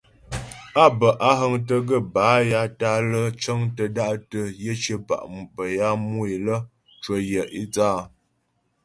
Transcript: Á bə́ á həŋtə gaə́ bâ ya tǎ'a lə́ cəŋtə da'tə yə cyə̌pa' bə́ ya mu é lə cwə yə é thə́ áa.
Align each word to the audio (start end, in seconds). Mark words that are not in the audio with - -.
Á 0.83 0.85
bə́ 0.99 1.11
á 1.27 1.29
həŋtə 1.39 1.75
gaə́ 1.87 2.01
bâ 2.13 2.23
ya 2.51 2.61
tǎ'a 2.79 2.99
lə́ 3.11 3.23
cəŋtə 3.41 3.83
da'tə 3.95 4.39
yə 4.63 4.71
cyə̌pa' 4.83 5.21
bə́ 5.55 5.67
ya 5.79 5.87
mu 6.07 6.19
é 6.33 6.35
lə 6.45 6.55
cwə 7.03 7.15
yə 7.31 7.41
é 7.59 7.61
thə́ 7.73 7.85
áa. 7.95 8.03